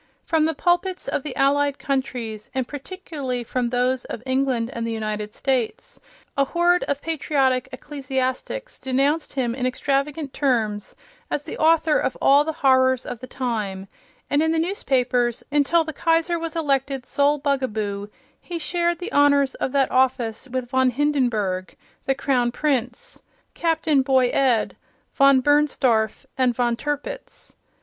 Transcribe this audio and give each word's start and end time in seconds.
From 0.25 0.45
the 0.45 0.55
pulpits 0.55 1.07
of 1.07 1.21
the 1.21 1.35
allied 1.35 1.77
countries, 1.77 2.49
and 2.55 2.67
particularly 2.67 3.43
from 3.43 3.69
those 3.69 4.03
of 4.05 4.23
England 4.25 4.71
and 4.73 4.83
the 4.87 4.91
United 4.91 5.35
States, 5.35 5.99
a 6.35 6.43
horde 6.43 6.81
of 6.85 7.03
patriotic 7.03 7.69
ecclesiastics 7.71 8.79
denounced 8.79 9.33
him 9.33 9.53
in 9.53 9.67
extravagant 9.67 10.33
terms 10.33 10.95
as 11.29 11.43
the 11.43 11.55
author 11.59 11.99
of 11.99 12.17
all 12.19 12.43
the 12.43 12.51
horrors 12.65 13.05
of 13.05 13.19
the 13.19 13.27
time, 13.27 13.87
and 14.27 14.41
in 14.41 14.51
the 14.51 14.57
newspapers, 14.57 15.43
until 15.51 15.83
the 15.83 15.93
Kaiser 15.93 16.39
was 16.39 16.55
elected 16.55 17.05
sole 17.05 17.37
bugaboo, 17.37 18.07
he 18.41 18.57
shared 18.57 18.97
the 18.97 19.11
honors 19.11 19.53
of 19.53 19.71
that 19.71 19.91
office 19.91 20.47
with 20.49 20.71
von 20.71 20.89
Hindenburg, 20.89 21.77
the 22.07 22.15
Crown 22.15 22.51
Prince, 22.51 23.21
Capt. 23.53 23.87
Boy 24.03 24.29
Ed, 24.33 24.75
von 25.13 25.41
Bernstorff 25.41 26.25
and 26.39 26.55
von 26.55 26.75
Tirpitz. 26.75 27.53